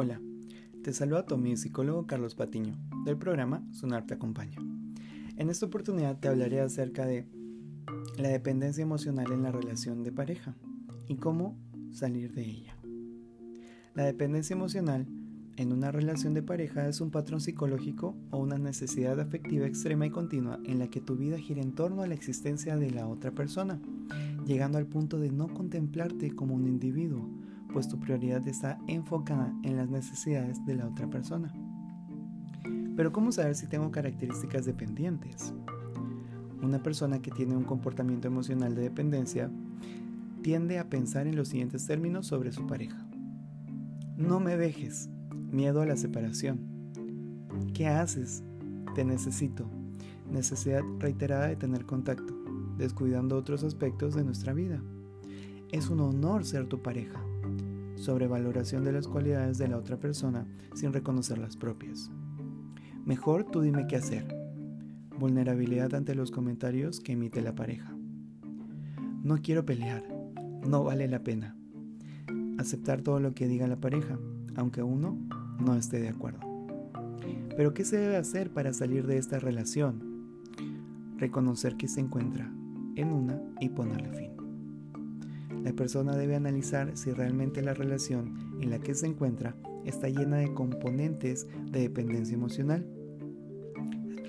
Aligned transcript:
Hola, 0.00 0.20
te 0.84 0.92
saluda 0.92 1.26
tu 1.26 1.34
amigo 1.34 1.56
psicólogo 1.56 2.06
Carlos 2.06 2.36
Patiño, 2.36 2.76
del 3.04 3.18
programa 3.18 3.66
Sonar 3.72 4.06
te 4.06 4.14
acompaña. 4.14 4.56
En 5.36 5.50
esta 5.50 5.66
oportunidad 5.66 6.20
te 6.20 6.28
hablaré 6.28 6.60
acerca 6.60 7.04
de 7.04 7.26
la 8.16 8.28
dependencia 8.28 8.80
emocional 8.80 9.32
en 9.32 9.42
la 9.42 9.50
relación 9.50 10.04
de 10.04 10.12
pareja 10.12 10.54
y 11.08 11.16
cómo 11.16 11.58
salir 11.90 12.32
de 12.32 12.42
ella. 12.42 12.76
La 13.96 14.04
dependencia 14.04 14.54
emocional 14.54 15.08
en 15.56 15.72
una 15.72 15.90
relación 15.90 16.32
de 16.32 16.44
pareja 16.44 16.86
es 16.86 17.00
un 17.00 17.10
patrón 17.10 17.40
psicológico 17.40 18.16
o 18.30 18.38
una 18.38 18.56
necesidad 18.56 19.18
afectiva 19.18 19.66
extrema 19.66 20.06
y 20.06 20.10
continua 20.10 20.60
en 20.64 20.78
la 20.78 20.86
que 20.86 21.00
tu 21.00 21.16
vida 21.16 21.38
gira 21.38 21.60
en 21.60 21.74
torno 21.74 22.02
a 22.02 22.06
la 22.06 22.14
existencia 22.14 22.76
de 22.76 22.92
la 22.92 23.08
otra 23.08 23.32
persona, 23.32 23.80
llegando 24.46 24.78
al 24.78 24.86
punto 24.86 25.18
de 25.18 25.32
no 25.32 25.48
contemplarte 25.48 26.36
como 26.36 26.54
un 26.54 26.68
individuo, 26.68 27.28
pues 27.72 27.88
tu 27.88 27.98
prioridad 27.98 28.46
está 28.48 28.78
enfocada 28.86 29.52
en 29.62 29.76
las 29.76 29.88
necesidades 29.88 30.64
de 30.64 30.74
la 30.74 30.86
otra 30.86 31.08
persona. 31.08 31.52
Pero 32.96 33.12
¿cómo 33.12 33.30
saber 33.30 33.54
si 33.54 33.66
tengo 33.66 33.90
características 33.90 34.64
dependientes? 34.64 35.54
Una 36.62 36.82
persona 36.82 37.22
que 37.22 37.30
tiene 37.30 37.56
un 37.56 37.64
comportamiento 37.64 38.26
emocional 38.26 38.74
de 38.74 38.82
dependencia 38.82 39.50
tiende 40.42 40.78
a 40.78 40.88
pensar 40.88 41.26
en 41.26 41.36
los 41.36 41.48
siguientes 41.48 41.86
términos 41.86 42.26
sobre 42.26 42.52
su 42.52 42.66
pareja. 42.66 43.06
No 44.16 44.40
me 44.40 44.56
dejes. 44.56 45.08
Miedo 45.52 45.80
a 45.80 45.86
la 45.86 45.96
separación. 45.96 46.58
¿Qué 47.74 47.86
haces? 47.86 48.42
Te 48.94 49.04
necesito. 49.04 49.70
Necesidad 50.30 50.82
reiterada 50.98 51.46
de 51.46 51.56
tener 51.56 51.86
contacto, 51.86 52.34
descuidando 52.76 53.36
otros 53.36 53.62
aspectos 53.62 54.14
de 54.14 54.24
nuestra 54.24 54.52
vida. 54.52 54.82
Es 55.70 55.88
un 55.88 56.00
honor 56.00 56.44
ser 56.44 56.66
tu 56.66 56.82
pareja 56.82 57.22
sobrevaloración 57.98 58.84
de 58.84 58.92
las 58.92 59.06
cualidades 59.06 59.58
de 59.58 59.68
la 59.68 59.76
otra 59.76 59.98
persona 59.98 60.46
sin 60.74 60.92
reconocer 60.92 61.38
las 61.38 61.56
propias. 61.56 62.10
Mejor 63.04 63.44
tú 63.44 63.60
dime 63.60 63.86
qué 63.86 63.96
hacer. 63.96 64.26
Vulnerabilidad 65.18 65.94
ante 65.94 66.14
los 66.14 66.30
comentarios 66.30 67.00
que 67.00 67.12
emite 67.12 67.40
la 67.42 67.54
pareja. 67.54 67.94
No 69.22 69.38
quiero 69.42 69.66
pelear, 69.66 70.04
no 70.66 70.84
vale 70.84 71.08
la 71.08 71.22
pena. 71.22 71.56
Aceptar 72.58 73.02
todo 73.02 73.20
lo 73.20 73.34
que 73.34 73.48
diga 73.48 73.66
la 73.66 73.80
pareja, 73.80 74.18
aunque 74.56 74.82
uno 74.82 75.18
no 75.58 75.74
esté 75.74 76.00
de 76.00 76.08
acuerdo. 76.08 76.40
Pero 77.56 77.74
¿qué 77.74 77.84
se 77.84 77.96
debe 77.96 78.16
hacer 78.16 78.50
para 78.52 78.72
salir 78.72 79.06
de 79.06 79.18
esta 79.18 79.38
relación? 79.38 80.02
Reconocer 81.16 81.76
que 81.76 81.88
se 81.88 82.00
encuentra 82.00 82.52
en 82.94 83.12
una 83.12 83.40
y 83.60 83.70
ponerle 83.70 84.12
fin. 84.12 84.37
La 85.62 85.72
persona 85.72 86.16
debe 86.16 86.36
analizar 86.36 86.96
si 86.96 87.12
realmente 87.12 87.62
la 87.62 87.74
relación 87.74 88.34
en 88.60 88.70
la 88.70 88.78
que 88.78 88.94
se 88.94 89.06
encuentra 89.06 89.56
está 89.84 90.08
llena 90.08 90.38
de 90.38 90.52
componentes 90.54 91.46
de 91.70 91.80
dependencia 91.80 92.34
emocional. 92.34 92.86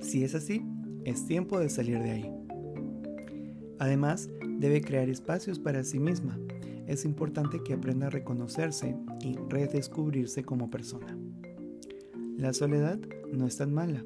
Si 0.02 0.24
es 0.24 0.36
así, 0.36 0.66
es 1.06 1.26
tiempo 1.26 1.60
de 1.60 1.70
salir 1.70 2.00
de 2.00 2.12
ahí. 2.12 2.32
Además, 3.80 4.30
debe 4.60 4.82
crear 4.82 5.10
espacios 5.10 5.60
para 5.60 5.84
sí 5.84 6.00
misma. 6.00 6.38
Es 6.88 7.06
importante 7.06 7.62
que 7.64 7.74
aprenda 7.74 8.08
a 8.08 8.10
reconocerse 8.10 8.96
y 9.22 9.38
redescubrirse 9.50 10.44
como 10.44 10.70
persona. 10.70 11.18
La 12.38 12.54
soledad 12.54 13.00
no 13.32 13.46
es 13.46 13.58
tan 13.58 13.74
mala 13.74 14.04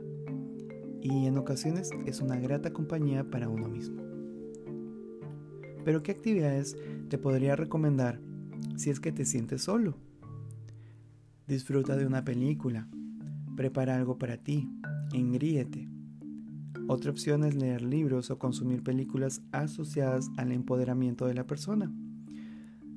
y 1.02 1.28
en 1.28 1.38
ocasiones 1.38 1.92
es 2.06 2.22
una 2.22 2.40
grata 2.40 2.74
compañía 2.74 3.30
para 3.30 3.50
uno 3.50 3.68
mismo. 3.68 4.02
Pero 5.84 6.02
¿qué 6.02 6.12
actividades 6.12 6.78
te 7.10 7.18
podría 7.18 7.56
recomendar 7.56 8.20
si 8.76 8.90
es 8.90 9.00
que 9.00 9.12
te 9.12 9.26
sientes 9.26 9.64
solo? 9.64 9.98
Disfruta 11.48 11.96
de 11.98 12.06
una 12.06 12.24
película, 12.24 12.88
prepara 13.56 13.96
algo 13.96 14.18
para 14.18 14.38
ti, 14.38 14.70
engríete. 15.14 15.90
Otra 16.88 17.12
opción 17.12 17.44
es 17.44 17.56
leer 17.56 17.82
libros 17.82 18.30
o 18.32 18.40
consumir 18.40 18.84
películas 18.84 19.42
asociadas 19.52 20.30
al 20.38 20.52
empoderamiento 20.52 21.26
de 21.26 21.34
la 21.34 21.48
persona. 21.48 21.92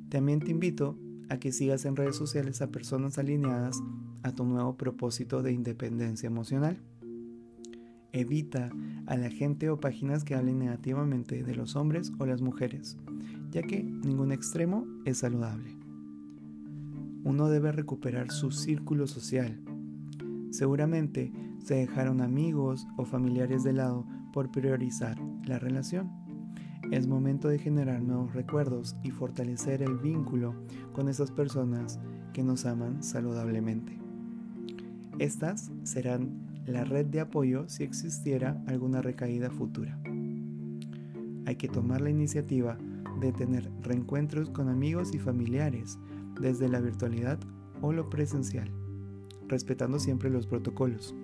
También 0.09 0.41
te 0.41 0.51
invito 0.51 0.99
a 1.29 1.39
que 1.39 1.53
sigas 1.53 1.85
en 1.85 1.97
redes 1.97 2.17
sociales 2.17 2.63
a 2.63 2.71
personas 2.71 3.19
alineadas 3.19 3.81
a 4.23 4.33
tu 4.33 4.45
nuevo 4.45 4.77
propósito 4.77 5.43
de 5.43 5.53
independencia 5.53 6.27
emocional. 6.27 6.81
Evita 8.17 8.71
a 9.05 9.19
la 9.19 9.29
gente 9.29 9.69
o 9.69 9.79
páginas 9.79 10.25
que 10.25 10.35
hablen 10.35 10.59
negativamente 10.59 11.45
de 11.45 11.55
los 11.55 11.77
hombres 11.77 12.15
o 12.19 12.25
las 12.25 12.41
mujeres, 12.41 12.97
ya 13.51 13.61
que 13.61 13.83
ningún 13.83 14.33
extremo 14.33 14.87
es 15.05 15.19
saludable. 15.19 15.77
Uno 17.25 17.51
debe 17.51 17.73
recuperar 17.73 18.31
su 18.31 18.53
círculo 18.53 19.07
social. 19.07 19.61
Seguramente 20.49 21.31
se 21.59 21.75
dejaron 21.75 22.23
amigos 22.23 22.87
o 22.97 23.05
familiares 23.05 23.65
de 23.65 23.75
lado 23.75 24.07
por 24.33 24.51
priorizar 24.51 25.19
la 25.45 25.59
relación. 25.59 26.11
Es 26.91 27.07
momento 27.07 27.49
de 27.49 27.59
generar 27.59 28.01
nuevos 28.01 28.33
recuerdos 28.33 28.97
y 29.03 29.11
fortalecer 29.11 29.83
el 29.83 29.99
vínculo 29.99 30.55
con 30.95 31.11
esas 31.11 31.31
personas 31.31 32.01
que 32.33 32.43
nos 32.43 32.65
aman 32.65 33.03
saludablemente. 33.03 33.99
Estas 35.19 35.71
serán 35.83 36.56
la 36.67 36.85
red 36.85 37.07
de 37.07 37.21
apoyo 37.21 37.69
si 37.69 37.85
existiera 37.85 38.63
alguna 38.67 39.01
recaída 39.01 39.51
futura. 39.51 39.99
Hay 41.47 41.57
que 41.57 41.69
tomar 41.69 42.01
la 42.01 42.11
iniciativa 42.11 42.77
de 43.21 43.33
tener 43.33 43.71
reencuentros 43.83 44.51
con 44.51 44.69
amigos 44.69 45.15
y 45.15 45.19
familiares 45.19 45.99
desde 46.41 46.69
la 46.69 46.81
virtualidad 46.81 47.39
o 47.81 47.93
lo 47.93 48.11
presencial, 48.11 48.71
respetando 49.49 49.99
siempre 49.99 50.29
los 50.29 50.47
protocolos. 50.47 51.15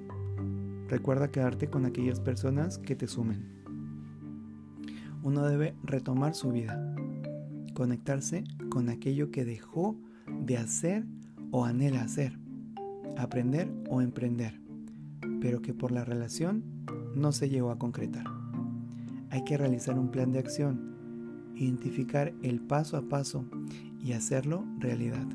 Recuerda 0.88 1.30
quedarte 1.30 1.68
con 1.68 1.86
aquellas 1.86 2.20
personas 2.20 2.78
que 2.78 2.94
te 2.94 3.08
sumen. 3.08 3.62
Uno 5.22 5.44
debe 5.44 5.74
retomar 5.82 6.34
su 6.34 6.52
vida, 6.52 6.94
conectarse 7.74 8.44
con 8.70 8.88
aquello 8.88 9.30
que 9.30 9.44
dejó 9.44 9.96
de 10.44 10.56
hacer 10.56 11.04
o 11.50 11.64
anhela 11.64 12.02
hacer, 12.02 12.38
aprender 13.16 13.72
o 13.88 14.00
emprender 14.00 14.61
pero 15.42 15.60
que 15.60 15.74
por 15.74 15.90
la 15.90 16.04
relación 16.04 16.62
no 17.16 17.32
se 17.32 17.50
llegó 17.50 17.72
a 17.72 17.78
concretar. 17.78 18.24
Hay 19.28 19.42
que 19.42 19.58
realizar 19.58 19.98
un 19.98 20.12
plan 20.12 20.30
de 20.30 20.38
acción, 20.38 20.94
identificar 21.56 22.32
el 22.42 22.60
paso 22.60 22.96
a 22.96 23.02
paso 23.02 23.44
y 24.00 24.12
hacerlo 24.12 24.64
realidad. 24.78 25.26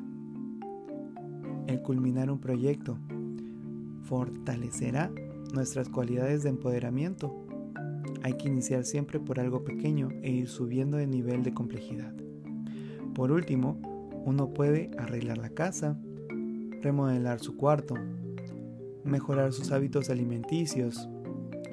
El 1.68 1.82
culminar 1.82 2.32
un 2.32 2.40
proyecto 2.40 2.98
fortalecerá 4.04 5.12
nuestras 5.54 5.90
cualidades 5.90 6.42
de 6.44 6.50
empoderamiento. 6.52 7.46
Hay 8.24 8.38
que 8.38 8.48
iniciar 8.48 8.86
siempre 8.86 9.20
por 9.20 9.42
algo 9.42 9.66
pequeño 9.66 10.08
e 10.22 10.32
ir 10.32 10.48
subiendo 10.48 10.96
de 10.96 11.08
nivel 11.08 11.44
de 11.44 11.54
complejidad. 11.54 12.14
Por 13.14 13.34
último, 13.34 13.78
uno 14.24 14.54
puede 14.54 14.90
arreglar 14.98 15.38
la 15.38 15.50
casa, 15.50 16.00
remodelar 16.82 17.40
su 17.40 17.58
cuarto, 17.58 17.96
mejorar 19.08 19.54
sus 19.54 19.72
hábitos 19.72 20.10
alimenticios, 20.10 21.10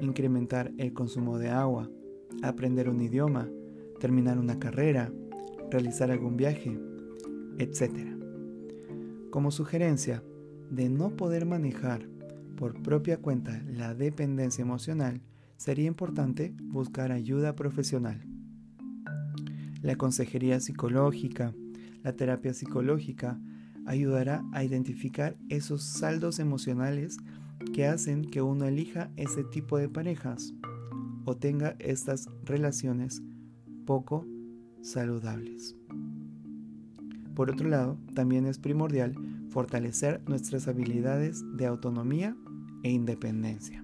incrementar 0.01 0.71
el 0.77 0.93
consumo 0.93 1.37
de 1.37 1.49
agua, 1.49 1.89
aprender 2.43 2.89
un 2.89 3.01
idioma, 3.01 3.49
terminar 3.99 4.39
una 4.39 4.59
carrera, 4.59 5.11
realizar 5.69 6.11
algún 6.11 6.37
viaje, 6.37 6.77
etc. 7.57 8.15
Como 9.29 9.51
sugerencia 9.51 10.23
de 10.69 10.89
no 10.89 11.15
poder 11.15 11.45
manejar 11.45 12.07
por 12.55 12.81
propia 12.81 13.17
cuenta 13.17 13.61
la 13.67 13.93
dependencia 13.93 14.61
emocional, 14.61 15.21
sería 15.57 15.85
importante 15.85 16.53
buscar 16.61 17.11
ayuda 17.11 17.55
profesional. 17.55 18.25
La 19.81 19.95
consejería 19.95 20.59
psicológica, 20.59 21.53
la 22.03 22.13
terapia 22.13 22.53
psicológica, 22.53 23.39
ayudará 23.85 24.43
a 24.51 24.63
identificar 24.63 25.37
esos 25.49 25.83
saldos 25.83 26.39
emocionales 26.39 27.17
que 27.73 27.85
hacen 27.85 28.25
que 28.25 28.41
uno 28.41 28.65
elija 28.65 29.11
ese 29.15 29.43
tipo 29.43 29.77
de 29.77 29.89
parejas 29.89 30.53
o 31.25 31.35
tenga 31.35 31.75
estas 31.79 32.29
relaciones 32.43 33.21
poco 33.85 34.25
saludables. 34.81 35.75
Por 37.35 37.51
otro 37.51 37.67
lado, 37.67 37.97
también 38.13 38.45
es 38.45 38.59
primordial 38.59 39.13
fortalecer 39.49 40.21
nuestras 40.27 40.67
habilidades 40.67 41.43
de 41.57 41.65
autonomía 41.65 42.35
e 42.83 42.91
independencia. 42.91 43.83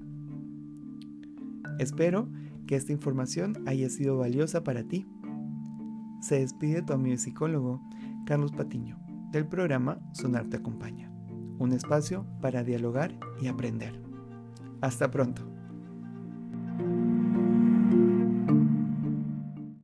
Espero 1.79 2.29
que 2.67 2.75
esta 2.75 2.91
información 2.91 3.63
haya 3.65 3.89
sido 3.89 4.17
valiosa 4.17 4.63
para 4.63 4.83
ti. 4.83 5.05
Se 6.21 6.39
despide 6.39 6.81
tu 6.83 6.93
amigo 6.93 7.17
psicólogo, 7.17 7.81
Carlos 8.25 8.51
Patiño 8.51 9.10
del 9.31 9.47
programa 9.47 9.99
Sonar 10.13 10.47
te 10.49 10.57
acompaña, 10.57 11.09
un 11.57 11.71
espacio 11.71 12.25
para 12.41 12.63
dialogar 12.63 13.17
y 13.41 13.47
aprender. 13.47 14.01
Hasta 14.81 15.09
pronto. 15.09 15.50